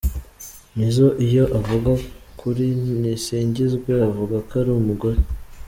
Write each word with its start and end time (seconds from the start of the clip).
Nizzo 0.75 1.07
iyo 1.27 1.43
avuga 1.59 1.91
kuri 2.39 2.65
Nisingizwe 3.01 3.91
avuga 4.09 4.35
ko 4.47 4.51
ari 4.61 4.71
“umugore”. 4.81 5.19